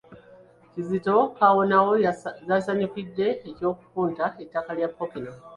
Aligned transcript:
Kizito 0.71 1.15
Kaawonawo 1.37 1.93
yasanyukidde 2.51 3.27
eky’okupunta 3.49 4.25
ettaka 4.43 4.71
lya 4.77 4.87
Ppookino. 4.91 5.31